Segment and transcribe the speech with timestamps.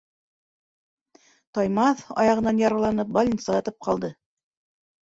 [1.57, 4.15] Таймаҫ, аяғынан яраланып, больницала ятып ҡалды.